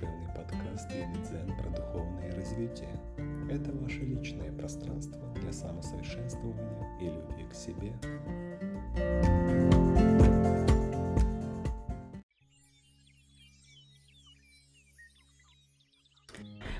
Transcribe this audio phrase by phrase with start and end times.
[0.00, 2.88] душевный подкаст Дзен про духовное развитие.
[3.50, 7.92] Это ваше личное пространство для самосовершенствования и любви к себе.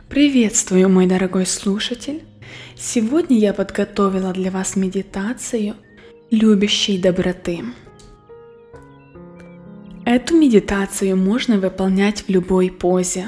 [0.09, 2.25] Приветствую, мой дорогой слушатель!
[2.77, 5.77] Сегодня я подготовила для вас медитацию
[6.30, 7.64] любящей доброты.
[10.13, 13.27] Эту медитацию можно выполнять в любой позе.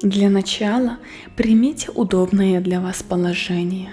[0.00, 0.96] Для начала
[1.36, 3.90] примите удобное для вас положение.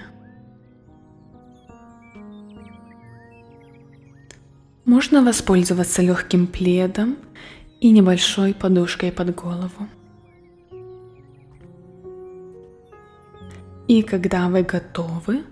[4.86, 7.18] Можно воспользоваться легким пледом
[7.78, 9.86] и небольшой подушкой под голову.
[13.86, 15.42] И когда вы готовы,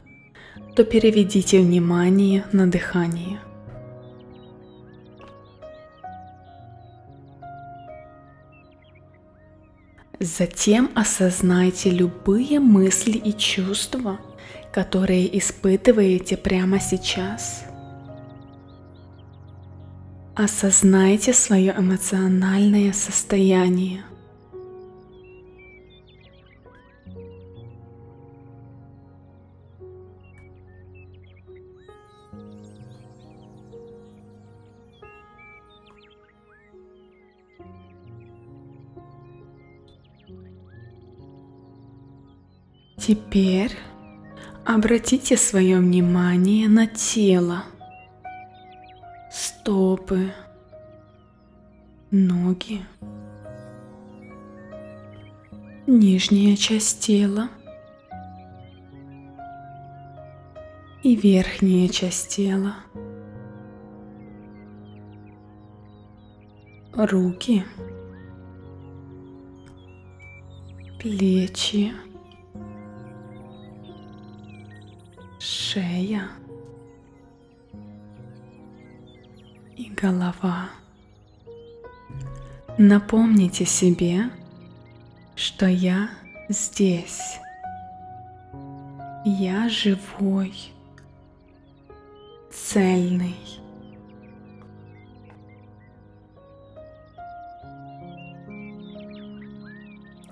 [0.74, 3.40] то переведите внимание на дыхание–
[10.22, 14.20] Затем осознайте любые мысли и чувства,
[14.72, 17.64] которые испытываете прямо сейчас.
[20.36, 24.04] Осознайте свое эмоциональное состояние.
[43.12, 43.76] Теперь
[44.64, 47.64] обратите свое внимание на тело,
[49.30, 50.32] стопы,
[52.10, 52.80] ноги,
[55.86, 57.50] нижняя часть тела.
[61.02, 62.76] И верхняя часть тела,
[66.94, 67.62] руки,
[70.98, 71.92] плечи,
[75.72, 76.28] шея
[79.74, 80.68] и голова.
[82.76, 84.24] Напомните себе,
[85.34, 86.10] что я
[86.50, 87.38] здесь.
[89.24, 90.52] Я живой,
[92.50, 93.36] цельный.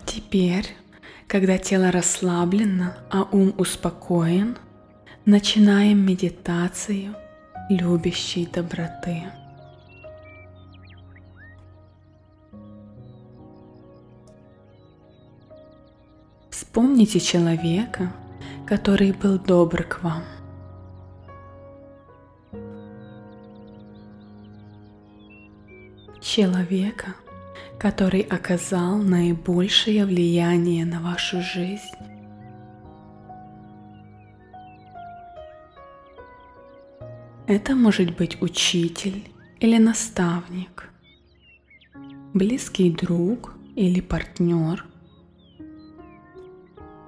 [0.05, 0.67] Теперь,
[1.27, 4.59] когда тело расслаблено, а ум успокоен–
[5.27, 7.15] Начинаем медитацию
[7.69, 9.25] любящей доброты.
[16.49, 18.11] Вспомните человека,
[18.67, 20.25] который был добр к вам.
[26.23, 27.15] Человека,
[27.79, 32.10] который оказал наибольшее влияние на вашу жизнь.
[37.51, 39.29] Это может быть учитель
[39.59, 40.89] или наставник,
[42.33, 44.85] близкий друг или партнер,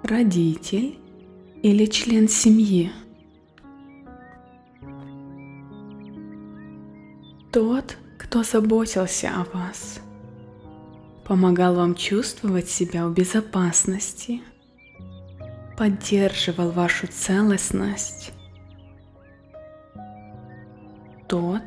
[0.02, 0.98] родитель
[1.62, 2.90] или член семьи.
[7.52, 10.00] Тот, кто заботился о вас,
[11.24, 14.42] помогал вам чувствовать себя в безопасности,
[15.78, 18.32] поддерживал вашу целостность
[21.32, 21.62] тот,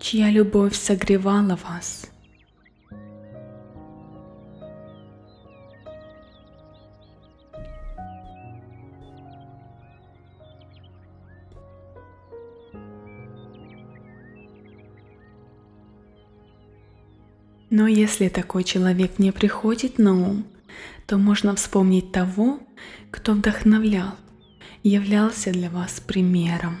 [0.00, 2.10] чья любовь согревала вас.
[17.68, 20.46] Но если такой человек не приходит на ум,
[21.06, 22.58] то можно вспомнить того,
[23.10, 24.14] кто вдохновлял,
[24.82, 26.78] являлся для вас примером.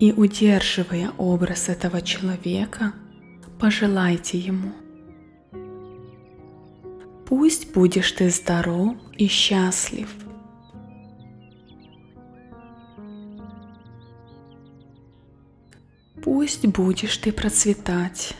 [0.00, 2.94] И удерживая образ этого человека,
[3.60, 4.72] пожелайте ему.
[7.26, 10.08] Пусть будешь ты здоров и счастлив.
[16.24, 18.34] Пусть будешь ты процветать.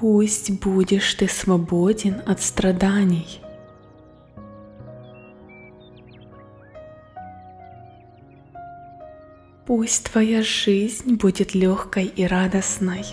[0.00, 3.40] Пусть будешь ты свободен от страданий.
[9.68, 13.04] Пусть твоя жизнь будет легкой и радостной.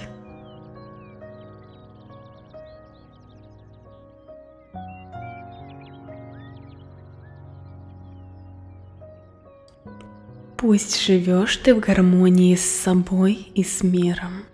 [10.55, 14.45] Пусть живешь ты в гармонии с собой и с миром.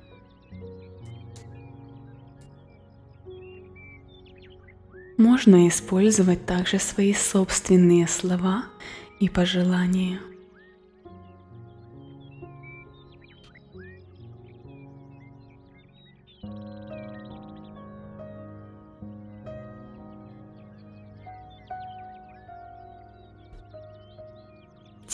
[5.19, 8.65] Можно использовать также свои собственные слова
[9.19, 10.19] и пожелания.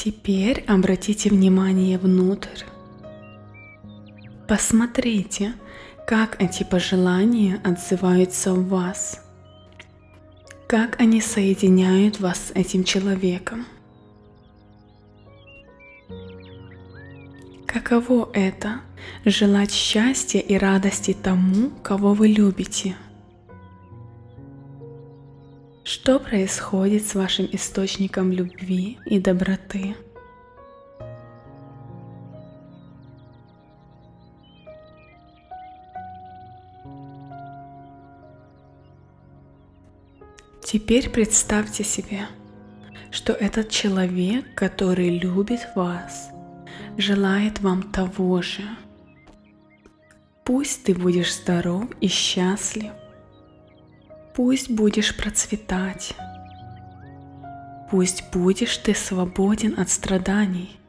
[0.07, 2.63] Теперь обратите внимание внутрь.
[4.47, 5.51] Посмотрите,
[6.07, 9.21] как эти пожелания отзываются в вас.
[10.65, 13.65] Как они соединяют вас с этим человеком.
[17.65, 18.79] Каково это–
[19.25, 22.95] желать счастья и радости тому, кого вы любите–
[26.07, 29.93] что происходит с вашим источником любви и доброты?
[40.63, 42.27] Теперь представьте себе,
[43.11, 46.29] что этот человек, который любит вас,
[46.97, 48.63] желает вам того же.
[50.45, 52.93] Пусть ты будешь здоров и счастлив–
[54.37, 56.13] Пусть будешь процветать.
[57.89, 60.79] Пусть будешь ты свободен от страданий.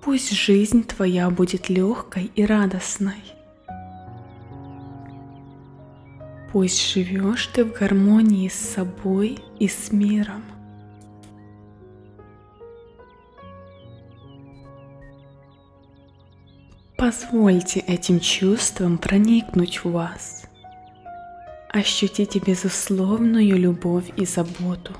[0.00, 3.22] Пусть жизнь твоя будет легкой и радостной.
[6.52, 10.42] Пусть живешь ты в гармонии с собой и с миром.
[16.96, 20.46] Позвольте этим чувствам проникнуть в вас.
[21.74, 24.92] Ощутите безусловную любовь и заботу.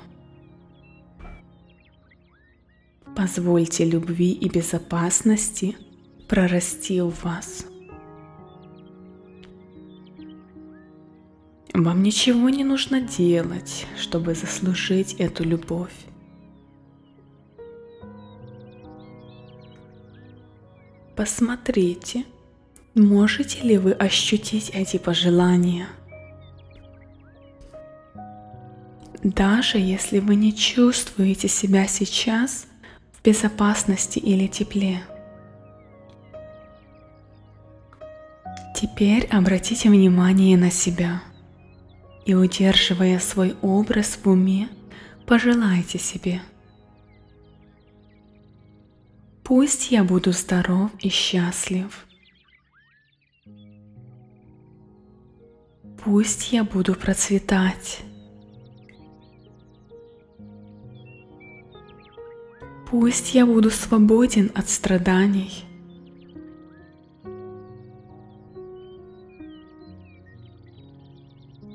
[3.15, 5.77] Позвольте любви и безопасности
[6.27, 7.65] прорасти в вас.
[11.73, 15.95] Вам ничего не нужно делать, чтобы заслужить эту любовь.
[21.15, 22.25] Посмотрите,
[22.95, 25.87] можете ли вы ощутить эти пожелания–
[29.25, 32.67] Даже если вы не чувствуете себя сейчас
[33.11, 35.01] в безопасности или тепле.
[38.75, 41.23] Теперь обратите внимание на себя
[42.27, 44.69] и, удерживая свой образ в уме,
[45.25, 46.39] пожелайте себе.
[49.43, 52.05] Пусть я буду здоров и счастлив.
[56.03, 58.05] Пусть я буду процветать.
[62.89, 65.65] Пусть я буду свободен от страданий.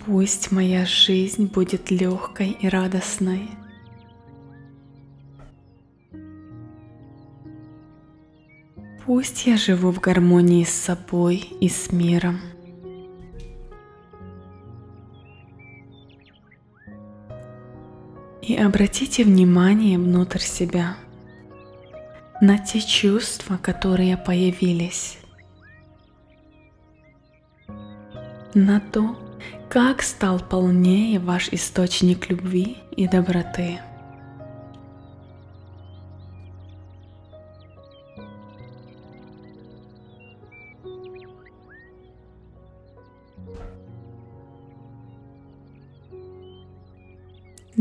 [0.07, 3.51] Пусть моя жизнь будет легкой и радостной.
[9.05, 12.41] Пусть я живу в гармонии с собой и с миром.
[18.51, 20.97] И обратите внимание внутрь себя
[22.41, 25.19] на те чувства, которые появились,
[28.53, 29.17] на то,
[29.69, 33.79] как стал полнее ваш источник любви и доброты.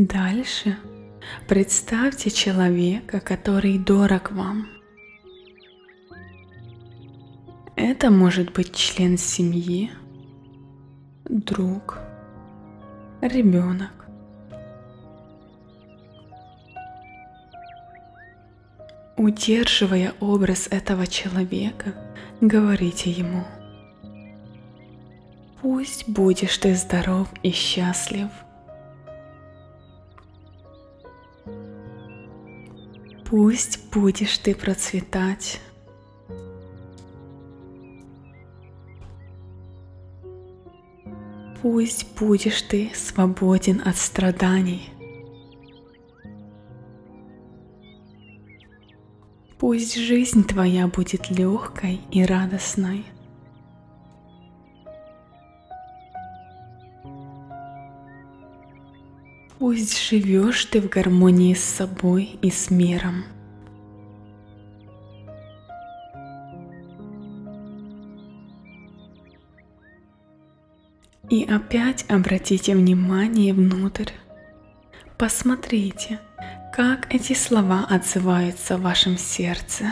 [0.00, 0.78] Дальше
[1.46, 4.66] представьте человека, который дорог вам.
[7.76, 9.90] Это может быть член семьи,
[11.28, 11.98] друг,
[13.20, 13.92] ребенок.
[19.18, 21.92] Удерживая образ этого человека,
[22.40, 23.44] говорите ему,
[25.60, 28.30] пусть будешь ты здоров и счастлив–
[33.30, 35.60] Пусть будешь ты процветать.
[41.62, 44.90] Пусть будешь ты свободен от страданий.
[49.60, 53.04] Пусть жизнь твоя будет легкой и радостной.
[59.70, 63.22] Пусть живешь ты в гармонии с собой и с миром.
[71.28, 74.10] И опять обратите внимание внутрь.
[75.16, 76.18] Посмотрите,
[76.74, 79.84] как эти слова отзываются в вашем сердце.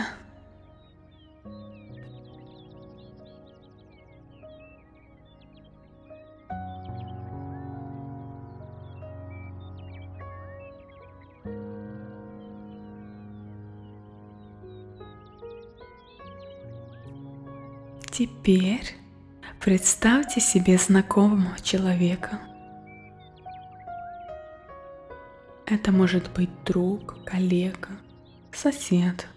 [18.49, 18.95] Теперь
[19.59, 22.39] представьте себе знакомого человека.
[25.67, 27.89] Это может быть друг, коллега,
[28.51, 29.27] сосед.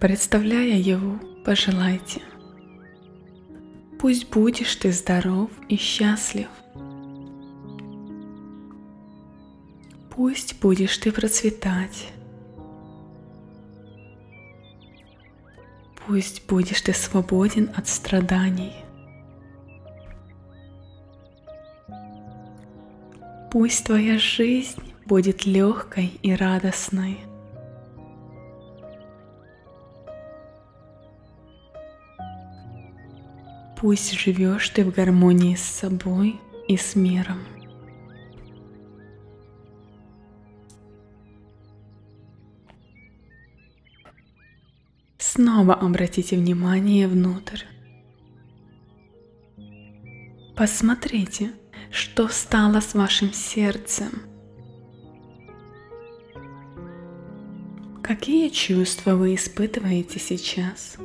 [0.00, 2.20] Представляя его, пожелайте.
[4.00, 6.48] Пусть будешь ты здоров и счастлив.
[10.10, 12.12] Пусть будешь ты процветать.
[16.12, 18.74] Пусть будешь ты свободен от страданий.
[23.50, 27.18] Пусть твоя жизнь будет легкой и радостной.
[33.80, 36.38] Пусть живешь ты в гармонии с собой
[36.68, 37.38] и с миром.
[45.42, 47.64] Снова обратите внимание внутрь.
[50.54, 51.50] Посмотрите,
[51.90, 54.22] что стало с вашим сердцем.
[58.04, 60.96] Какие чувства вы испытываете сейчас?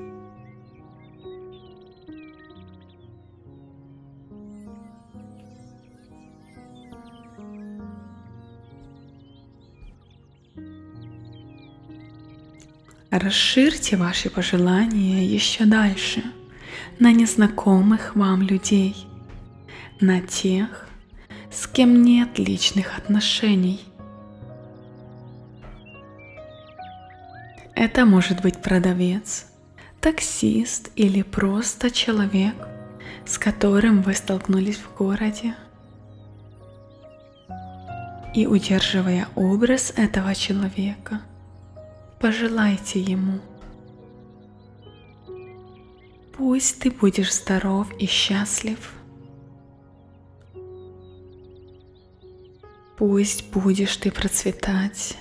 [13.09, 16.23] Расширьте ваши пожелания еще дальше
[16.99, 18.97] на незнакомых вам людей,
[20.01, 20.89] на тех,
[21.49, 23.79] с кем нет личных отношений.
[27.75, 29.45] Это может быть продавец,
[30.01, 32.55] таксист или просто человек,
[33.25, 35.55] с которым вы столкнулись в городе.
[38.35, 41.21] И удерживая образ этого человека–
[42.19, 43.39] пожелайте ему.
[46.33, 48.93] Пусть ты будешь здоров и счастлив.
[52.97, 55.17] Пусть будешь ты процветать.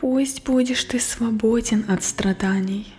[0.00, 2.92] Пусть будешь ты свободен от страданий.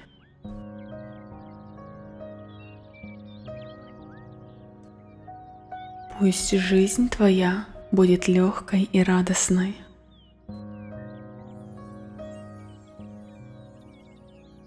[6.19, 9.75] Пусть жизнь твоя будет легкой и радостной.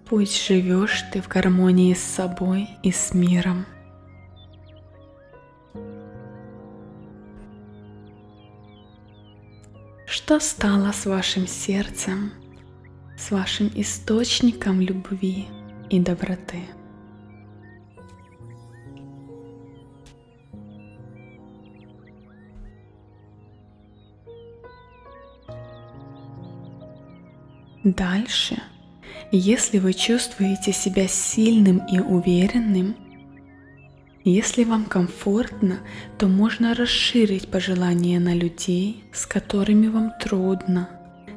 [0.08, 3.64] Пусть живешь ты в гармонии с собой и с миром.
[10.06, 12.32] Что стало с вашим сердцем,
[13.16, 15.46] с вашим источником любви
[15.88, 16.60] и доброты?
[27.84, 28.62] Дальше,
[29.32, 32.96] если вы чувствуете себя сильным и уверенным,
[34.22, 35.80] если вам комфортно,
[36.16, 40.88] то можно расширить пожелания на людей, с которыми вам трудно,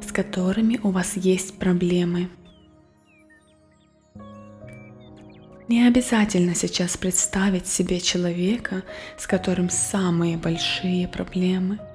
[0.07, 2.29] с которыми у вас есть проблемы.
[5.67, 8.83] Не обязательно сейчас представить себе человека,
[9.17, 11.79] с которым самые большие проблемы–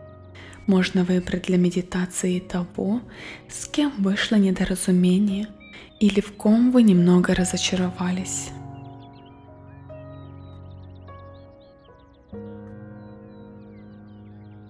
[0.66, 3.00] можно выбрать для медитации того,
[3.48, 5.48] с кем вышло недоразумение
[5.98, 8.50] или в ком вы немного разочаровались.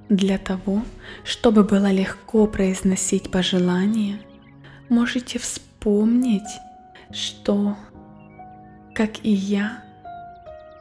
[0.08, 0.82] Для того,
[1.22, 4.18] чтобы было легко произносить пожелания,
[4.88, 6.50] можете вспомнить,
[7.12, 7.76] что,
[8.92, 9.84] как и я,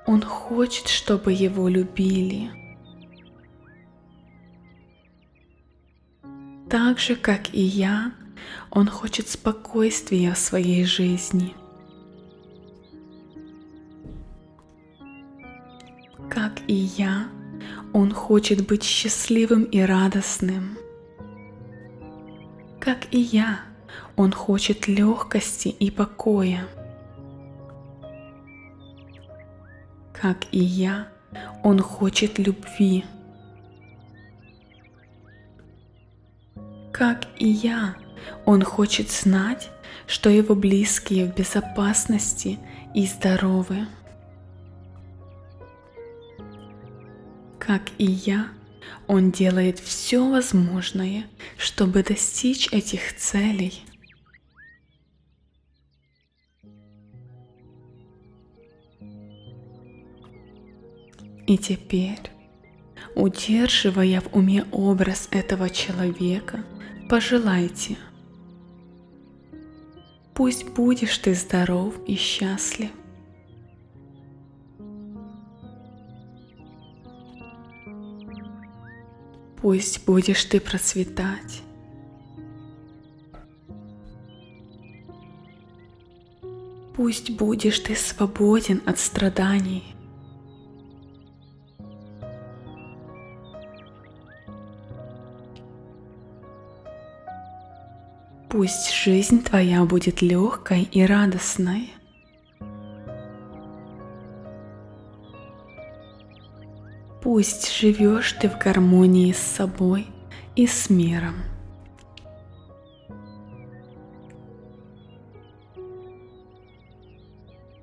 [0.07, 2.49] он хочет, чтобы его любили–
[6.69, 8.11] Так же, как и я,
[8.69, 11.55] он хочет спокойствия в своей жизни.
[16.29, 17.27] Как и я,
[17.93, 20.77] он хочет быть счастливым и радостным.
[22.79, 23.61] Как и я,
[24.15, 26.67] он хочет легкости и покоя.
[30.21, 31.07] как и я,
[31.63, 33.05] он хочет любви.
[36.99, 37.95] Как и я,
[38.45, 39.69] он хочет знать,
[40.05, 42.59] что его близкие в безопасности
[42.93, 43.87] и здоровы.
[47.57, 48.49] Как и я,
[49.07, 51.23] он делает все возможное,
[51.57, 53.81] чтобы достичь этих целей.
[61.47, 62.29] И теперь,
[63.15, 66.65] удерживая в уме образ этого человека,
[67.09, 67.97] пожелайте.
[70.35, 72.91] Пусть будешь ты здоров и счастлив.
[79.57, 81.63] Пусть будешь ты процветать.
[86.95, 89.95] Пусть будешь ты свободен от страданий.
[98.49, 101.91] Пусть жизнь твоя будет легкой и радостной.
[107.21, 110.07] Пусть живешь ты в гармонии с собой
[110.55, 111.35] и с миром.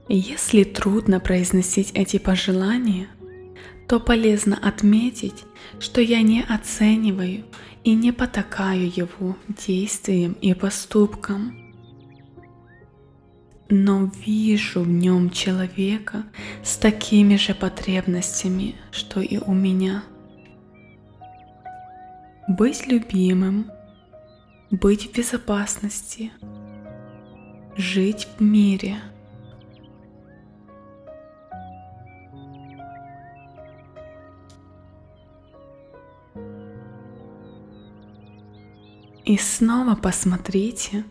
[0.08, 3.06] Если трудно произносить эти пожелания,
[3.86, 5.44] то полезно отметить,
[5.78, 7.44] что я не оцениваю
[7.86, 11.72] и не потакаю его действиям и поступкам,
[13.70, 16.24] но вижу в нем человека
[16.64, 20.02] с такими же потребностями, что и у меня.
[22.48, 23.70] Быть любимым,
[24.72, 26.32] быть в безопасности,
[27.76, 28.96] жить в мире–
[39.26, 41.04] И снова посмотрите,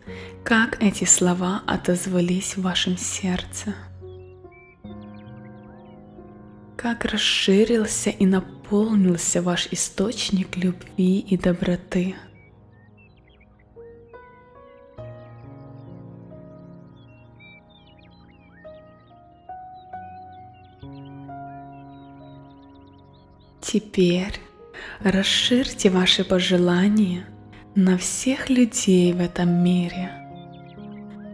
[0.46, 3.76] как эти слова отозвались в вашем сердце.
[6.78, 12.16] Как расширился и наполнился ваш источник любви и доброты.
[23.60, 24.40] Теперь
[25.02, 27.28] расширьте ваши пожелания–
[27.76, 30.10] на всех людей в этом мире,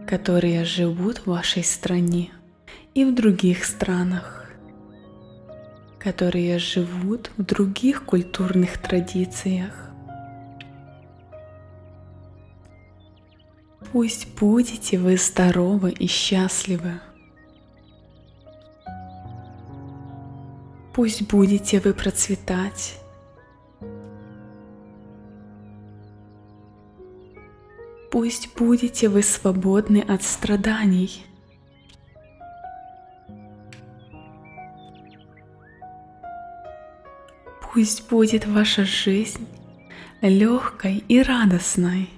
[0.08, 2.30] которые живут в вашей стране
[2.94, 4.50] и в других странах,
[6.00, 9.90] которые живут в других культурных традициях.
[13.92, 17.00] Пусть будете вы здоровы и счастливы.
[20.92, 23.01] Пусть будете вы процветать
[28.12, 31.24] Пусть будете вы свободны от страданий.
[37.62, 39.48] Пусть будет ваша жизнь
[40.20, 42.10] легкой и радостной.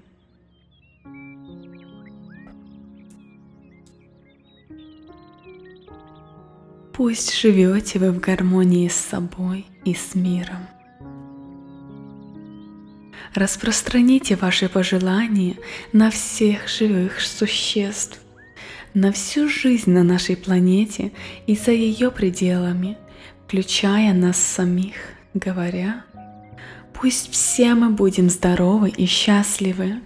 [6.92, 10.73] Пусть живете вы в гармонии с собой и с миром.
[13.35, 15.57] Распространите ваши пожелания
[15.92, 18.20] на всех живых существ,
[18.94, 21.11] на всю жизнь на нашей планете
[21.49, 22.97] и за ее пределами,
[23.44, 24.94] включая нас самих,
[25.35, 26.05] говоря,
[26.92, 29.97] пусть все мы будем здоровы и счастливы,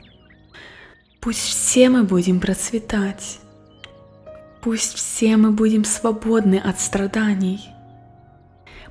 [1.21, 3.41] пусть все мы будем процветать,
[4.63, 7.61] пусть все мы будем свободны от страданий,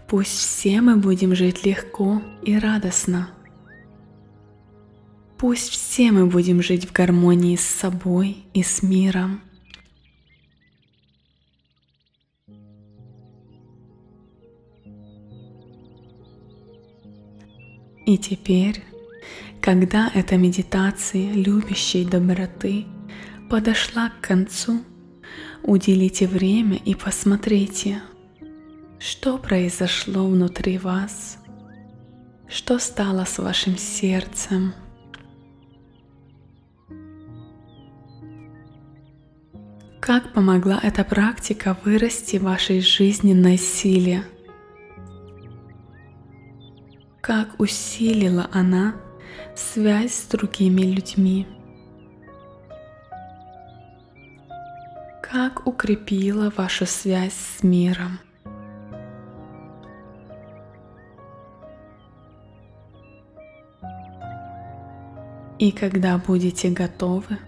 [0.07, 3.29] пусть все мы будем жить легко и радостно.
[5.37, 9.41] Пусть все мы будем жить в гармонии с собой и с миром.
[18.07, 18.83] И теперь,
[19.61, 22.85] когда эта медитация любящей доброты
[23.47, 24.81] подошла к концу,
[25.61, 28.01] уделите время и посмотрите,
[28.97, 31.37] что произошло внутри вас,
[32.47, 34.73] что стало с вашим сердцем–
[40.07, 44.23] Как помогла эта практика вырасти в вашей жизненной силе?
[47.19, 48.95] Как усилила она
[49.53, 51.45] связь с другими людьми?
[55.21, 58.19] Как укрепила вашу связь с миром?
[65.59, 67.39] И когда будете готовы,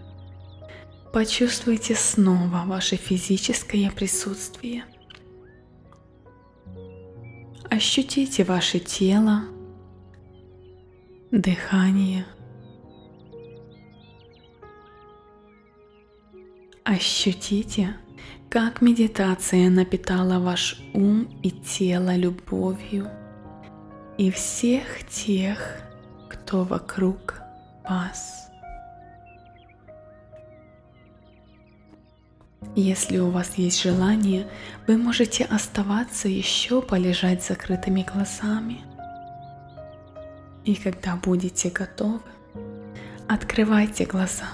[1.14, 4.86] почувствуйте снова ваше физическое присутствие.
[7.70, 9.44] Ощутите ваше тело,
[11.32, 12.26] дыхание.
[16.84, 17.96] Ощутите,
[18.50, 23.08] как медитация напитала ваш ум и тело любовью
[24.18, 25.82] и всех тех,
[26.30, 27.36] кто вокруг
[27.88, 28.49] вас.
[32.76, 34.48] Если у вас есть желание,
[34.88, 38.82] вы можете оставаться еще полежать с закрытыми глазами.
[40.66, 42.22] И когда будете готовы,
[43.28, 44.50] открывайте глаза.